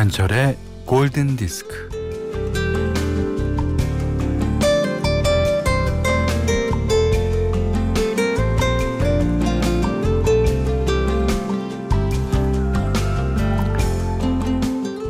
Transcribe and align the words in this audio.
김현철의 0.00 0.56
골든 0.86 1.36
디스크. 1.36 1.90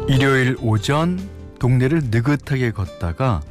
일요일 0.08 0.56
오전 0.60 1.20
동네를 1.60 2.00
느긋하게 2.06 2.72
걷다가 2.72 3.42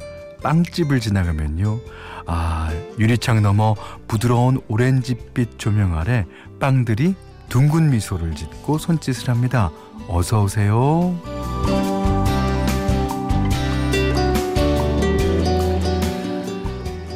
빵집을 0.42 1.00
지나가면요. 1.00 1.80
아, 2.26 2.68
유리창 2.98 3.40
너머 3.40 3.76
부드러운 4.06 4.60
오렌지빛 4.68 5.58
조명 5.58 5.96
아래 5.96 6.26
빵들이 6.60 7.14
둥근 7.48 7.90
미소를 7.90 8.34
짓고 8.34 8.76
손짓을 8.76 9.30
합니다. 9.30 9.70
어서 10.08 10.42
오세요. 10.42 11.29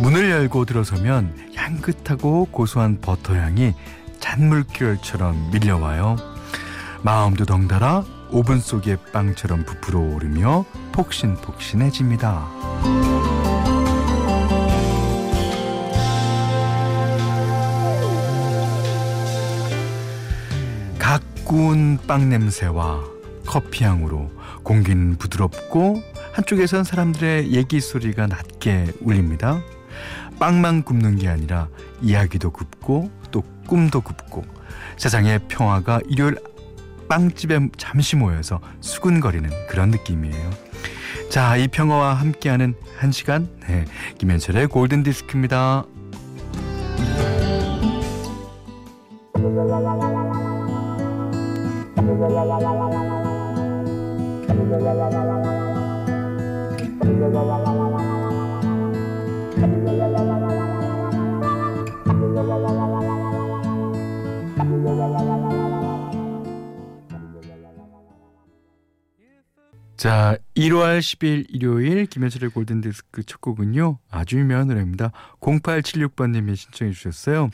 문을 0.00 0.30
열고 0.30 0.64
들어서면 0.66 1.34
향긋하고 1.54 2.48
고소한 2.50 3.00
버터 3.00 3.34
향이 3.34 3.74
잔물결처럼 4.20 5.50
밀려와요. 5.50 6.16
마음도 7.02 7.44
덩달아 7.44 8.04
오븐 8.30 8.60
속의 8.60 8.98
빵처럼 9.12 9.64
부풀어 9.64 10.00
오르며 10.00 10.64
폭신폭신해집니다. 10.92 12.48
각 20.98 21.22
구운 21.44 21.98
빵 22.06 22.28
냄새와 22.28 23.13
커피 23.54 23.84
향으로 23.84 24.32
공기는 24.64 25.14
부드럽고 25.14 26.02
한쪽에선 26.32 26.82
사람들의 26.82 27.52
얘기 27.52 27.80
소리가 27.80 28.26
낮게 28.26 28.86
울립니다. 29.00 29.62
빵만 30.40 30.82
굽는 30.82 31.18
게 31.18 31.28
아니라 31.28 31.68
이야기도 32.02 32.50
굽고 32.50 33.12
또 33.30 33.44
꿈도 33.68 34.00
굽고 34.00 34.44
세상의 34.96 35.38
평화가 35.46 36.00
일요일 36.08 36.36
빵집에 37.08 37.68
잠시 37.76 38.16
모여서 38.16 38.60
수군거리는 38.80 39.48
그런 39.68 39.90
느낌이에요. 39.90 40.50
자, 41.30 41.56
이 41.56 41.68
평화와 41.68 42.14
함께하는 42.14 42.74
한 42.98 43.12
시간, 43.12 43.48
네, 43.68 43.84
김현철의 44.18 44.66
골든 44.66 45.04
디스크입니다. 45.04 45.84
자, 69.96 70.36
1월 70.54 70.98
10일 70.98 71.46
일요일 71.48 72.04
김현철의 72.04 72.50
골든디스크 72.50 73.22
첫 73.24 73.40
곡은요. 73.40 73.98
아주 74.10 74.38
유명한 74.38 74.66
노래입니다. 74.66 75.12
0876번님이 75.40 76.56
신청해 76.56 76.92
주셨어요. 76.92 77.48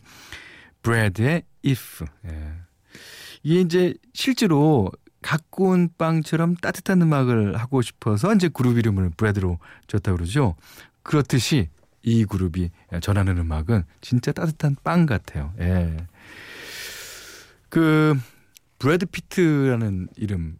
브래드의 0.82 1.44
If. 1.64 2.04
예. 2.26 2.52
이게 3.44 3.60
이제 3.60 3.94
실제로 4.14 4.90
온 5.58 5.90
빵처럼 5.96 6.56
따뜻한 6.56 7.00
음악을 7.02 7.56
하고 7.56 7.82
싶어서 7.82 8.34
이제 8.34 8.48
그룹 8.48 8.78
이름을 8.78 9.10
브래드로 9.16 9.60
줬다 9.86 10.12
그러죠. 10.12 10.56
그렇듯이 11.04 11.68
이 12.02 12.24
그룹이 12.24 12.70
전하는 13.00 13.38
음악은 13.38 13.84
진짜 14.00 14.32
따뜻한 14.32 14.74
빵 14.82 15.06
같아요. 15.06 15.52
예. 15.60 15.96
그 17.70 18.18
브래드 18.78 19.06
피트라는 19.06 20.08
이름 20.16 20.58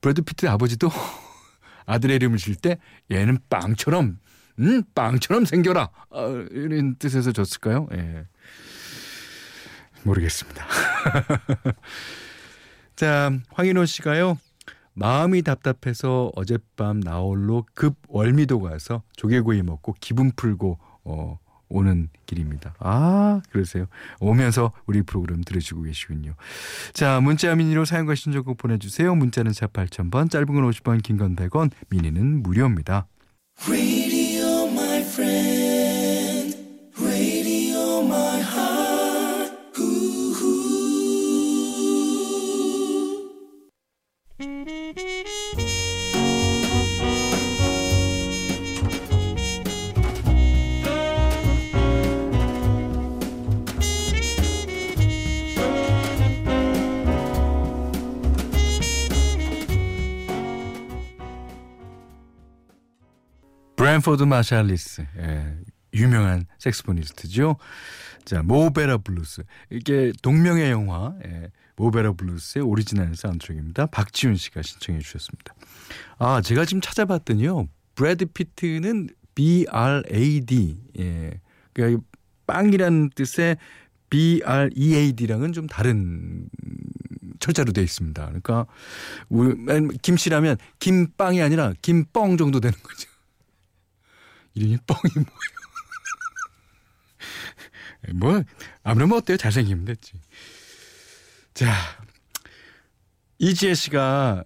브래드 0.00 0.22
피트 0.22 0.46
아버지도 0.46 0.88
아들의 1.84 2.16
이름을 2.16 2.38
지을 2.38 2.60
때 2.60 2.78
얘는 3.10 3.38
빵처럼 3.50 4.18
음 4.60 4.82
빵처럼 4.94 5.44
생겨라 5.44 5.90
어, 6.10 6.28
이런 6.50 6.96
뜻에서 6.96 7.32
줬을까요? 7.32 7.88
예. 7.92 8.26
모르겠습니다. 10.04 10.66
자 12.96 13.30
황인호 13.50 13.84
씨가요 13.84 14.38
마음이 14.94 15.42
답답해서 15.42 16.30
어젯밤 16.36 17.00
나홀로 17.00 17.66
급 17.74 17.96
월미도 18.08 18.60
가서 18.60 19.02
조개구이 19.16 19.62
먹고 19.62 19.96
기분 20.00 20.30
풀고 20.36 20.78
어, 21.04 21.38
오는 21.72 22.08
길입니다. 22.26 22.74
아, 22.78 23.40
그러세요. 23.50 23.86
오면서 24.20 24.72
우리 24.86 25.02
프로그램 25.02 25.42
들으시고 25.42 25.82
계시군요. 25.82 26.34
자, 26.92 27.20
문자 27.20 27.54
미니로 27.54 27.84
사용과 27.84 28.14
신청곡 28.14 28.58
보내주세요. 28.58 29.14
문자는 29.14 29.52
4 29.52 29.66
8000번, 29.68 30.30
짧은 30.30 30.46
건 30.46 30.70
50원, 30.70 31.02
긴 31.02 31.16
건 31.18 31.36
100원, 31.36 31.70
미니는 31.88 32.42
무료입니다. 32.42 33.06
브랜포드 63.82 64.22
마샬리스 64.22 65.04
예, 65.18 65.56
유명한 65.92 66.46
saxophonist죠. 66.60 67.56
자 68.24 68.40
Mo' 68.44 68.62
Better 68.62 68.98
Blues 68.98 69.42
이게 69.70 70.12
동명의 70.22 70.70
영화 70.70 71.16
예, 71.26 71.50
Mo' 71.74 71.87
Better 71.87 72.12
Blues의 72.12 72.64
오리지널 72.64 73.16
사운드트랙입니다. 73.16 73.86
박지훈 73.86 74.36
씨가 74.36 74.62
신청해 74.62 75.00
주셨습니다. 75.00 75.56
아 76.18 76.40
제가 76.42 76.64
지금 76.64 76.80
찾아봤더니요. 76.80 77.66
브래드 77.96 78.26
피트는 78.26 79.08
B 79.34 79.66
R 79.68 80.04
A 80.12 80.42
D 80.42 80.78
예, 81.00 81.40
그러니까 81.72 82.04
빵이라는 82.46 83.10
뜻의 83.16 83.56
B 84.10 84.42
R 84.44 84.70
E 84.76 84.94
A 84.94 85.12
D랑은 85.12 85.52
좀 85.52 85.66
다른 85.66 86.48
철자로 87.40 87.72
되어 87.72 87.82
있습니다. 87.82 88.26
그러니까 88.26 88.66
김씨라면 90.02 90.58
김빵이 90.78 91.42
아니라 91.42 91.72
김뻥 91.82 92.36
정도 92.36 92.60
되는 92.60 92.78
거죠. 92.80 93.10
이름이 94.54 94.78
뻥이 94.86 95.24
뭐예요? 95.24 95.32
뭐 98.14 98.42
아무나 98.82 99.06
뭐 99.06 99.18
어때요? 99.18 99.36
잘생기면 99.36 99.84
됐지. 99.84 100.12
자 101.54 101.72
이지혜 103.38 103.74
씨가 103.74 104.44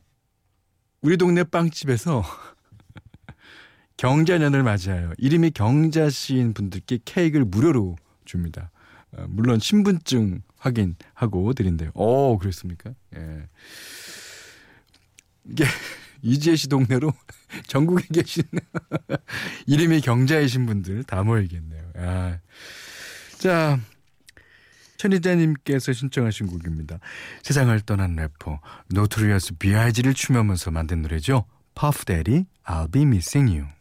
우리 1.03 1.17
동네 1.17 1.45
빵집에서 1.45 2.25
경자년을 3.97 4.63
맞이하여 4.63 5.13
이름이 5.19 5.53
경자 5.53 6.11
씨인 6.11 6.55
분들께 6.55 7.01
케이크를 7.05 7.45
무료로 7.45 7.97
줍니다. 8.25 8.71
어, 9.13 9.27
물론 9.29 9.59
신분증 9.59 10.43
확인하고 10.59 11.53
드린대요. 11.55 11.91
오, 11.95 12.39
그랬습니까? 12.39 12.91
예. 13.15 13.49
이게 15.49 15.65
이지혜 16.27 16.57
씨 16.57 16.69
동네로 16.69 17.13
전국에 17.69 18.07
계신 18.13 18.43
이름이 19.67 20.01
경자이신 20.01 20.67
분들 20.67 21.05
다 21.05 21.23
모이겠네요. 21.23 21.83
아. 21.97 22.39
자, 23.39 23.79
천희자님께서 24.97 25.93
신청하신 25.93 26.47
곡입니다. 26.47 26.99
세상을 27.43 27.79
떠난 27.83 28.17
래퍼 28.17 28.61
노토리어스 28.89 29.55
B.I.G를 29.59 30.15
추모하면서 30.15 30.71
만든 30.71 31.03
노래죠. 31.03 31.45
퍼프 31.75 32.05
대디 32.07 32.47
I'll 32.65 32.91
be 32.91 33.03
missing 33.03 33.57
you. 33.57 33.76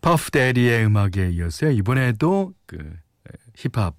퍼프 0.00 0.30
대디의 0.30 0.86
음악에 0.86 1.30
이어서 1.30 1.70
이번에도 1.70 2.54
그 2.66 2.96
힙합 3.54 3.94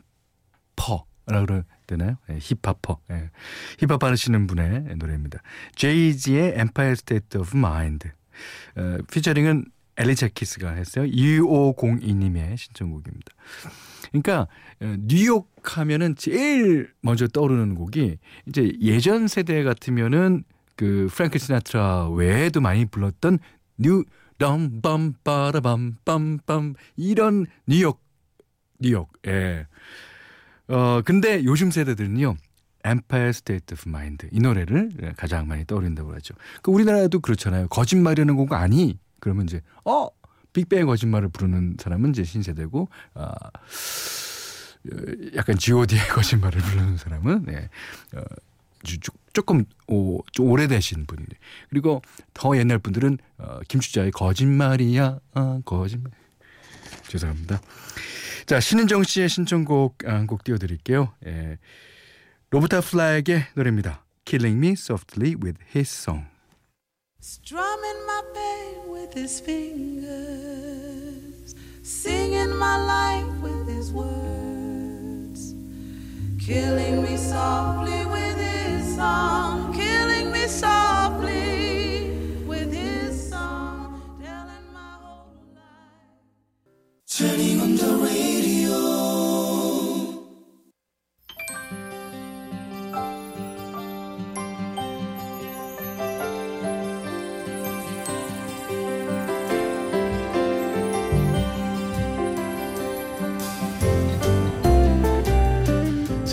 hiphopper라고 0.76 1.46
그러 1.46 1.64
되나요? 1.88 2.18
네, 2.28 2.38
hiphopper. 2.40 3.00
네. 3.08 3.30
힙합 3.80 4.04
하시는 4.04 4.48
분의 4.48 4.96
노래입니다. 4.98 5.42
제이지의 5.76 6.56
Empire 6.58 6.94
State 6.94 7.40
of 7.40 7.56
Mind. 7.56 8.10
어, 8.76 8.98
피처링은 9.12 9.66
앨리샤 9.98 10.16
키스가 10.16 10.72
했어요. 10.72 11.06
2502님의 11.06 12.58
신청곡입니다. 12.58 13.32
그러니까 14.10 14.48
어, 14.82 14.96
뉴욕 15.00 15.52
하면은 15.64 16.16
제일 16.16 16.92
먼저 17.02 17.28
떠오르는 17.28 17.76
곡이 17.76 18.18
이제 18.48 18.72
예전 18.82 19.28
세대 19.28 19.64
같으면은 19.64 20.44
그 20.76 21.08
프랭크 21.12 21.38
시나트라 21.40 22.10
외에도 22.10 22.62
많이 22.62 22.86
불렀던 22.86 23.40
뉴 23.78 24.04
덤밤 24.38 25.14
빠라밤 25.24 25.98
빰빰 26.06 26.76
이런 26.96 27.46
뉴욕 27.68 28.02
뉴욕 28.80 29.12
예. 29.28 29.68
어 30.68 31.02
근데 31.04 31.44
요즘 31.44 31.72
세대들은요. 31.72 32.36
Empire 32.86 33.30
State 33.30 33.74
of 33.74 33.88
Mind 33.88 34.28
이 34.32 34.40
노래를 34.40 35.14
가장 35.16 35.48
많이 35.48 35.66
떠오른다고 35.66 36.14
하죠. 36.16 36.34
그 36.62 36.72
우리나라도 36.72 37.22
그렇잖아요. 37.22 37.68
거짓말이라는 37.70 38.36
곡 38.36 38.52
아니? 38.54 39.00
그러면 39.20 39.46
이제 39.46 39.62
어 39.86 40.10
빅뱅의 40.52 40.86
거짓말을 40.86 41.30
부르는 41.30 41.78
사람은 41.80 42.10
이제 42.10 42.24
신세대고 42.24 42.90
아 43.16 43.34
약간 45.36 45.58
G.O.D의 45.58 46.08
거짓말을 46.10 46.62
부르는 46.62 46.98
사람은 46.98 47.46
네. 47.46 47.70
어, 48.16 48.22
조금 49.34 49.66
오, 49.88 50.24
좀 50.32 50.50
오래되신 50.50 51.06
분이 51.06 51.26
그리고 51.70 52.02
더 52.34 52.56
옛날 52.58 52.80
분들은 52.80 53.18
어, 53.40 53.60
김추자의 53.68 54.12
거짓말이야 54.12 55.20
아, 55.34 55.62
거짓말 55.66 56.12
죄송합니다. 57.08 57.60
자 58.46 58.60
신은정 58.60 59.04
씨의 59.04 59.30
신청곡 59.30 59.98
한곡 60.06 60.40
아, 60.42 60.44
띄워드릴게요. 60.44 61.14
예. 61.26 61.58
로버타 62.52 62.82
플랙의 62.82 63.48
노래입니다. 63.56 64.04
Killing 64.26 64.58
Me 64.64 64.74
Softly 64.74 65.36
with 65.36 65.60
His 65.76 65.90
Song. 65.90 66.28
Strumming 67.20 68.06
my 68.06 68.22
pain 68.34 68.92
with 68.92 69.14
his 69.18 69.40
fingers, 69.42 70.14
singing 71.82 72.54
my 72.58 72.78
life 72.86 73.42
with 73.42 73.66
his 73.70 73.94
words, 73.94 75.56
killing 76.38 77.02
me 77.02 77.16
softly 77.16 78.06
with 78.06 78.33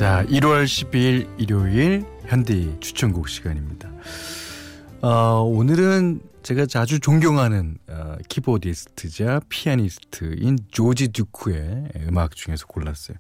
자, 0.01 0.25
1월 0.31 0.65
12일 0.65 1.29
일요일 1.37 2.07
현디 2.31 2.77
추천곡 2.79 3.29
시간입니다. 3.29 3.91
어, 5.03 5.41
오늘은 5.43 6.21
제가 6.45 6.67
자주 6.67 7.01
존경하는 7.01 7.77
어, 7.89 8.15
keyboardist자 8.29 9.41
피아니스트인 9.49 10.59
조지 10.71 11.09
듀크의 11.09 11.91
음악 12.07 12.37
중에서 12.37 12.67
골랐어요. 12.67 13.17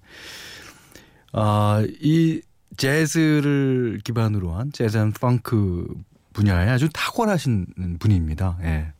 어, 1.32 1.82
이 2.00 2.40
재즈를 2.76 3.98
기반으로 4.04 4.52
한 4.52 4.70
jazz 4.70 4.96
and 4.96 5.10
funk 5.10 5.92
분야에 6.32 6.68
아주 6.68 6.88
탁월하신 6.92 7.98
분입니다. 7.98 8.58
예. 8.62 8.92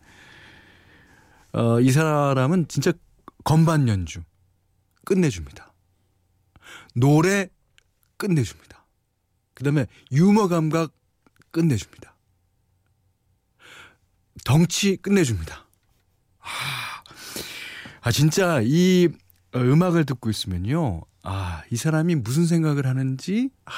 어, 1.53 1.79
이 1.79 1.93
사람은 1.93 2.67
진짜 2.67 2.93
건반 3.45 3.87
연주 3.87 4.23
끝내줍니다. 5.05 5.73
노래 6.97 7.49
끝내줍니다. 8.17 8.80
그 9.61 9.65
다음에 9.65 9.87
유머 10.11 10.49
감각 10.49 10.91
끝내줍니다. 11.51 12.17
덩치 14.43 14.97
끝내줍니다. 14.97 15.67
아, 16.39 16.49
아 18.01 18.11
진짜 18.11 18.62
이 18.65 19.11
음악을 19.55 20.07
듣고 20.07 20.31
있으면요. 20.31 21.03
아, 21.23 21.63
이 21.71 21.77
사람이 21.77 22.15
무슨 22.17 22.47
생각을 22.47 22.87
하는지, 22.87 23.51
아, 23.67 23.71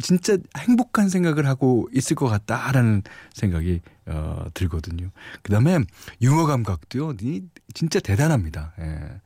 진짜 0.00 0.38
행복한 0.56 1.08
생각을 1.10 1.46
하고 1.46 1.88
있을 1.92 2.16
것 2.16 2.28
같다라는 2.28 3.02
생각이, 3.34 3.80
어, 4.06 4.46
들거든요. 4.54 5.10
그 5.42 5.52
다음에 5.52 5.80
유머 6.22 6.46
감각도요, 6.46 7.14
진짜 7.74 8.00
대단합니다. 8.00 8.72
예. 8.80 9.20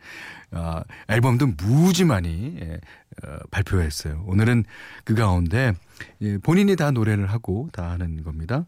아, 0.50 0.82
앨범도 1.08 1.46
무지 1.58 2.04
많이, 2.04 2.56
예, 2.60 2.80
어, 3.24 3.38
발표했어요. 3.52 4.24
오늘은 4.26 4.64
그 5.04 5.14
가운데, 5.14 5.72
예, 6.20 6.38
본인이 6.38 6.74
다 6.74 6.90
노래를 6.90 7.26
하고 7.28 7.68
다 7.72 7.90
하는 7.90 8.24
겁니다. 8.24 8.66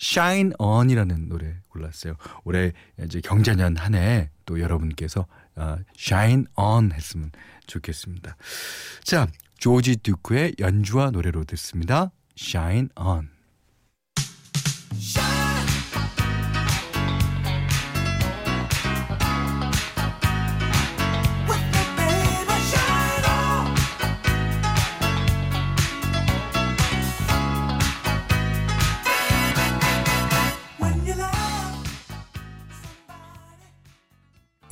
Shine 0.00 0.54
On이라는 0.58 1.28
노래 1.28 1.54
골랐어요. 1.68 2.14
올해 2.42 2.72
이제 3.04 3.20
경자년 3.20 3.76
한 3.76 3.94
해 3.94 4.30
또 4.44 4.60
여러분께서 4.60 5.26
어, 5.56 5.76
Shine 5.96 6.44
On 6.56 6.92
했으면 6.92 7.30
좋겠습니다. 7.66 8.36
자, 9.04 9.28
조지 9.58 9.96
듀크의 9.96 10.54
연주와 10.58 11.10
노래로 11.10 11.44
듣습니다. 11.44 12.10
Shine 12.38 12.88
On. 12.98 13.28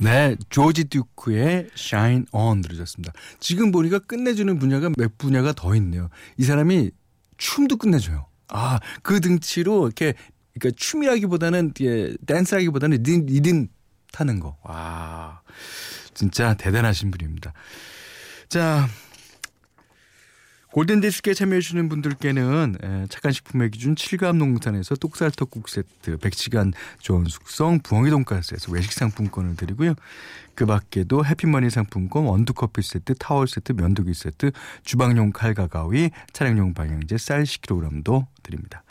네, 0.01 0.35
조지 0.49 0.85
듀크의 0.85 1.69
Shine 1.77 2.25
On 2.31 2.61
들으셨습니다. 2.61 3.13
지금 3.39 3.71
보니까 3.71 3.99
끝내주는 3.99 4.57
분야가 4.57 4.89
몇 4.97 5.17
분야가 5.19 5.53
더 5.53 5.75
있네요. 5.75 6.09
이 6.37 6.43
사람이 6.43 6.89
춤도 7.37 7.77
끝내줘요. 7.77 8.25
아, 8.47 8.79
그 9.03 9.19
등치로 9.19 9.85
이렇게 9.85 10.15
그러니까 10.53 10.75
춤이라기보다는 10.75 11.73
예, 11.81 12.13
댄스라기보다는 12.25 13.03
리듬, 13.03 13.67
타는 14.11 14.39
거. 14.39 14.57
와, 14.63 15.41
진짜 16.15 16.55
대단하신 16.55 17.11
분입니다. 17.11 17.53
자, 18.49 18.87
골든디스크에 20.71 21.33
참여해주시는 21.33 21.89
분들께는 21.89 22.77
착한 23.09 23.33
식품의 23.33 23.71
기준 23.71 23.93
7감 23.95 24.37
농산에서 24.37 24.95
똑살떡국 24.95 25.67
세트, 25.67 26.17
100시간 26.17 26.73
좋은 26.99 27.25
숙성 27.25 27.79
부엉이 27.79 28.09
돈가스에서 28.09 28.71
외식 28.71 28.93
상품권을 28.93 29.57
드리고요. 29.57 29.95
그 30.55 30.65
밖에도 30.65 31.25
해피머니 31.25 31.69
상품권, 31.69 32.23
원두커피 32.23 32.81
세트, 32.81 33.15
타월 33.15 33.47
세트, 33.47 33.73
면도기 33.73 34.13
세트, 34.13 34.51
주방용 34.83 35.31
칼과 35.31 35.67
가위, 35.67 36.09
차량용 36.31 36.73
방향제 36.73 37.17
쌀 37.17 37.43
10kg도 37.43 38.27
드립니다. 38.41 38.83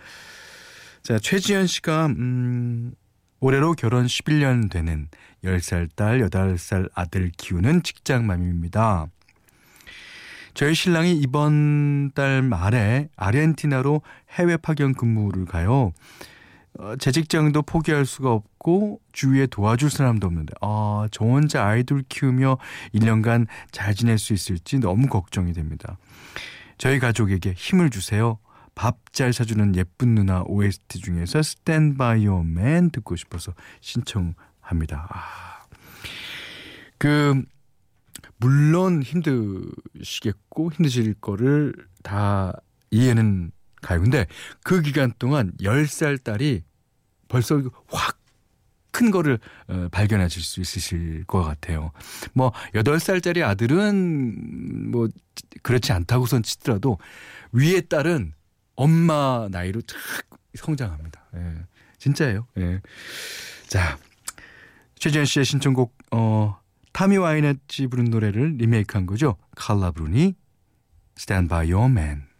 자, 1.03 1.19
최지현 1.19 1.67
씨가, 1.67 2.07
음, 2.07 2.93
올해로 3.41 3.73
결혼 3.73 4.05
11년 4.05 4.71
되는 4.71 5.09
10살 5.43 5.89
딸, 5.97 6.21
8살 6.21 6.91
아들 6.95 7.31
키우는 7.39 7.83
직장맘입니다. 7.83 9.07
저희 10.55 10.75
신랑이 10.75 11.15
이번 11.17 12.11
달 12.13 12.43
말에 12.43 13.09
아르헨티나로 13.17 14.03
해외 14.31 14.57
파견 14.57 14.95
근무를 14.95 15.45
가요. 15.45 15.93
어, 16.79 16.95
제 16.97 17.11
직장도 17.11 17.63
포기할 17.63 18.07
수가 18.07 18.33
없고 18.33 19.01
주위에 19.13 19.47
도와줄 19.47 19.91
사람도 19.91 20.27
없는데 20.27 20.55
아, 20.61 21.09
저 21.11 21.25
혼자 21.25 21.67
아이들 21.67 22.05
키우며 22.09 22.59
1년간 22.95 23.47
잘 23.73 23.95
지낼 23.95 24.19
수 24.19 24.33
있을지 24.33 24.79
너무 24.79 25.09
걱정이 25.09 25.53
됩니다. 25.53 25.99
저희 26.79 26.99
가족에게 26.99 27.53
힘을 27.57 27.91
주세요. 27.91 28.39
밥 28.75 29.01
잘 29.13 29.33
사주는 29.33 29.75
예쁜 29.77 30.15
누나 30.15 30.43
OST 30.47 31.01
중에서 31.01 31.43
Stand 31.43 31.97
By 31.97 32.27
Your 32.27 32.63
Man 32.63 32.91
듣고 32.91 33.17
싶어서 33.17 33.53
신청합니다. 33.81 35.09
아. 35.11 35.67
그 36.97 37.43
물론 38.39 39.03
힘드시겠고 39.03 40.73
힘드실 40.73 41.15
거를 41.15 41.75
다 42.03 42.53
이해는 42.91 43.53
가요. 43.83 44.01
근데 44.01 44.27
그 44.63 44.83
기간 44.83 45.13
동안 45.19 45.53
10살 45.61 46.23
딸이 46.23 46.63
벌써 47.29 47.63
확 47.89 48.21
큰 48.91 49.11
거를 49.11 49.39
어, 49.69 49.89
발견하실 49.91 50.43
수 50.43 50.61
있으실 50.61 51.25
것 51.25 51.43
같아요. 51.43 51.93
뭐 52.33 52.53
8살짜리 52.75 53.43
아들은 53.43 54.91
뭐 54.91 55.09
그렇지 55.63 55.93
않다고선 55.93 56.43
치더라도 56.43 56.99
위에 57.53 57.81
딸은 57.83 58.35
엄마 58.77 59.49
나이로 59.51 59.83
쫙 59.83 59.97
성장합니다. 60.55 61.25
예. 61.37 61.55
진짜예요. 61.99 62.47
예. 62.59 62.81
자, 63.69 63.99
최지현 64.99 65.25
씨의 65.25 65.45
신청곡 65.45 65.97
어 66.13 66.60
타미 66.93 67.17
와이너치 67.17 67.87
부른 67.87 68.07
노래를 68.07 68.57
리메이크한 68.59 69.07
거죠. 69.07 69.37
칼라 69.57 69.91
브루니 69.91 70.35
Stand 71.17 71.49
by 71.49 71.73
Your 71.73 71.91
Man. 71.91 72.31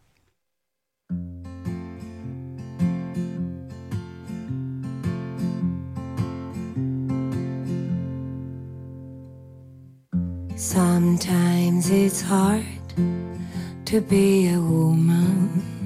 Sometimes 10.57 11.91
it's 11.91 12.21
hard 12.21 12.65
to 13.87 14.01
be 14.01 14.49
a 14.49 14.59
woman. 14.61 15.80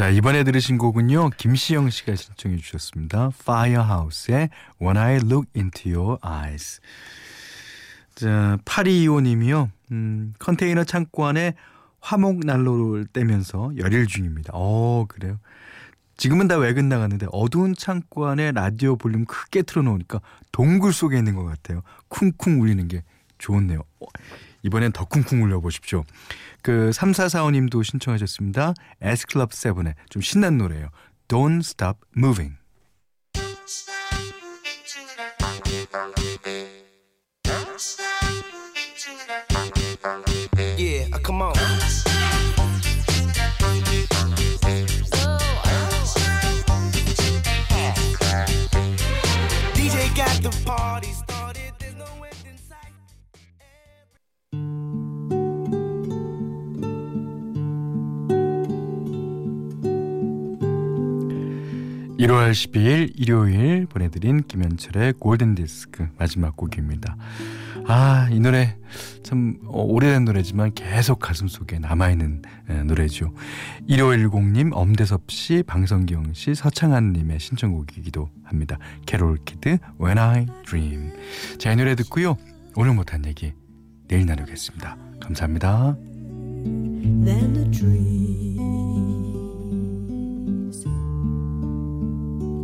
자, 0.00 0.08
이번에 0.08 0.44
들으신 0.44 0.78
곡은요. 0.78 1.28
김시영 1.36 1.90
씨가 1.90 2.16
신청해 2.16 2.56
주셨습니다. 2.56 3.32
Firehouse의 3.42 4.48
When 4.80 4.96
I 4.96 5.16
Look 5.16 5.50
Into 5.54 5.92
Your 5.92 6.18
Eyes. 6.26 6.80
자, 8.14 8.56
8225 8.64 9.20
님이요. 9.20 9.70
음, 9.92 10.32
컨테이너 10.38 10.84
창고 10.84 11.26
안에 11.26 11.52
화목 12.00 12.46
난로를 12.46 13.08
떼면서 13.12 13.72
열일 13.76 14.06
중입니다. 14.06 14.52
어, 14.54 15.04
그래요. 15.06 15.38
지금은 16.16 16.48
다 16.48 16.56
외근 16.56 16.88
나갔는데 16.88 17.26
어두운 17.30 17.74
창고 17.76 18.26
안에 18.26 18.52
라디오 18.52 18.96
볼륨 18.96 19.26
크게 19.26 19.60
틀어놓으니까 19.60 20.22
동굴 20.50 20.94
속에 20.94 21.18
있는 21.18 21.34
것 21.34 21.44
같아요. 21.44 21.82
쿵쿵 22.08 22.62
울리는 22.62 22.88
게 22.88 23.04
좋네요. 23.36 23.82
어, 24.00 24.06
이번엔 24.62 24.92
더 24.92 25.04
쿵쿵 25.04 25.42
울려보십시오. 25.42 26.04
그 26.62 26.90
3445님도 26.92 27.82
신청하셨습니다. 27.84 28.74
S클럽 29.02 29.50
7의 29.50 29.94
좀 30.08 30.22
신난 30.22 30.58
노래예요. 30.58 30.88
Don't 31.28 31.60
Stop 31.60 31.98
Moving. 32.16 32.56
Yeah, 40.76 41.10
come 41.22 41.42
on. 41.42 42.09
1월 62.20 62.50
12일 62.50 63.12
일요일 63.16 63.86
보내드린 63.86 64.42
김현철의 64.42 65.14
골든디스크 65.14 66.08
마지막 66.18 66.54
곡입니다. 66.54 67.16
아, 67.86 68.28
이 68.30 68.38
노래 68.40 68.76
참 69.22 69.56
어, 69.64 69.82
오래된 69.84 70.26
노래지만 70.26 70.74
계속 70.74 71.18
가슴 71.18 71.48
속에 71.48 71.78
남아있는 71.78 72.42
에, 72.68 72.82
노래죠. 72.82 73.32
1510님, 73.88 74.72
엄대섭 74.74 75.30
씨, 75.30 75.62
방성경 75.66 76.34
씨, 76.34 76.54
서창한 76.54 77.14
님의 77.14 77.40
신청곡이기도 77.40 78.28
합니다. 78.44 78.76
캐롤 79.06 79.42
키드, 79.42 79.78
When 79.98 80.18
I 80.18 80.46
Dream. 80.66 81.12
자, 81.56 81.72
이 81.72 81.76
노래 81.76 81.94
듣고요. 81.94 82.36
오늘 82.76 82.92
못한 82.92 83.24
얘기 83.24 83.54
내일 84.08 84.26
나누겠습니다. 84.26 84.98
감사합니다. 85.20 85.96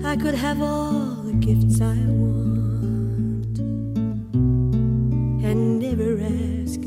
I 0.06 0.14
could 0.16 0.36
have 0.36 0.62
all 0.62 1.24
the 1.24 1.32
gifts 1.32 1.80
I 1.80 1.96
want 2.06 3.58
and 5.44 5.80
never 5.80 6.20
ask 6.22 6.85